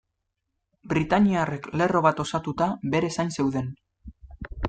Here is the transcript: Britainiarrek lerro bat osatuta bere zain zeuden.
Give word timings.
Britainiarrek 0.93 1.67
lerro 1.81 2.01
bat 2.07 2.23
osatuta 2.25 2.69
bere 2.97 3.13
zain 3.19 3.31
zeuden. 3.39 3.69